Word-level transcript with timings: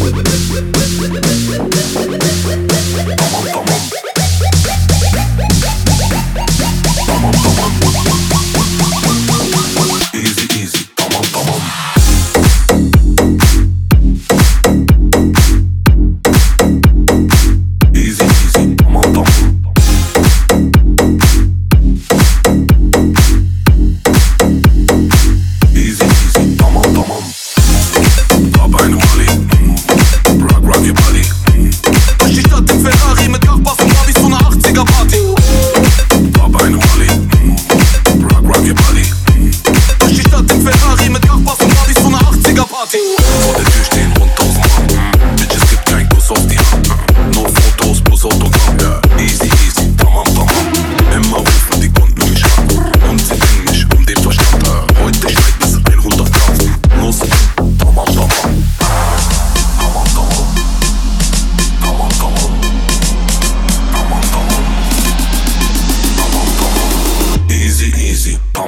with 0.00 0.18
it. 0.18 0.75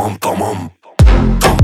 pamam 0.00 0.16
pamam. 0.18 1.59